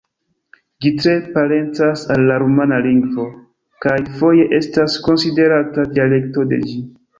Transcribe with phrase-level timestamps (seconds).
[0.85, 3.27] Ĝi tre parencas al la rumana lingvo
[3.87, 6.83] kaj foje estas konsiderata dialekto de ĝi.